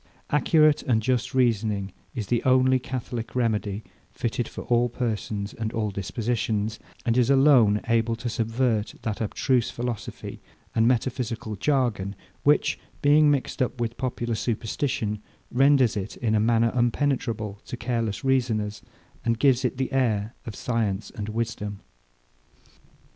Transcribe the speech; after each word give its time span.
Accurate 0.31 0.81
and 0.81 0.99
just 0.99 1.35
reasoning 1.35 1.93
is 2.15 2.25
the 2.25 2.41
only 2.43 2.79
catholic 2.79 3.35
remedy, 3.35 3.83
fitted 4.11 4.47
for 4.47 4.63
all 4.63 4.89
persons 4.89 5.53
and 5.53 5.71
all 5.73 5.91
dispositions; 5.91 6.79
and 7.05 7.15
is 7.15 7.29
alone 7.29 7.81
able 7.87 8.15
to 8.15 8.27
subvert 8.27 8.95
that 9.03 9.21
abstruse 9.21 9.69
philosophy 9.69 10.41
and 10.73 10.87
metaphysical 10.87 11.55
jargon, 11.55 12.15
which, 12.41 12.79
being 13.03 13.29
mixed 13.29 13.61
up 13.61 13.79
with 13.79 13.95
popular 13.95 14.33
superstition, 14.33 15.21
renders 15.51 15.95
it 15.95 16.17
in 16.17 16.33
a 16.33 16.39
manner 16.39 16.71
impenetrable 16.75 17.59
to 17.65 17.77
careless 17.77 18.23
reasoners, 18.23 18.81
and 19.23 19.37
gives 19.37 19.63
it 19.63 19.77
the 19.77 19.91
air 19.91 20.33
of 20.47 20.55
science 20.55 21.11
and 21.11 21.29
wisdom. 21.29 21.79